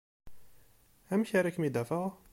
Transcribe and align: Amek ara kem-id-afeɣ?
Amek 1.11 1.31
ara 1.37 1.53
kem-id-afeɣ? 1.55 2.09